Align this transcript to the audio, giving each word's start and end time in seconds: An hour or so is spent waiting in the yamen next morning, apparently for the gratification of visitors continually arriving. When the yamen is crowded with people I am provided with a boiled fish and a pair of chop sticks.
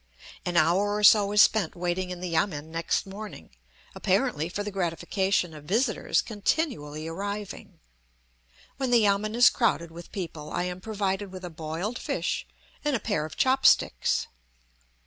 An 0.47 0.57
hour 0.57 0.95
or 0.95 1.03
so 1.03 1.31
is 1.31 1.43
spent 1.43 1.75
waiting 1.75 2.09
in 2.09 2.21
the 2.21 2.29
yamen 2.29 2.71
next 2.71 3.05
morning, 3.05 3.51
apparently 3.93 4.49
for 4.49 4.63
the 4.63 4.71
gratification 4.71 5.53
of 5.53 5.65
visitors 5.65 6.23
continually 6.23 7.07
arriving. 7.07 7.79
When 8.77 8.89
the 8.89 9.01
yamen 9.03 9.35
is 9.35 9.51
crowded 9.51 9.91
with 9.91 10.11
people 10.11 10.49
I 10.51 10.63
am 10.63 10.81
provided 10.81 11.31
with 11.31 11.45
a 11.45 11.51
boiled 11.51 11.99
fish 11.99 12.47
and 12.83 12.95
a 12.95 12.99
pair 12.99 13.25
of 13.25 13.37
chop 13.37 13.63
sticks. 13.63 14.25